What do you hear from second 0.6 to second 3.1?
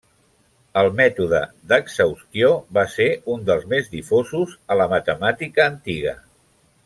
El mètode d'exhaustió va ser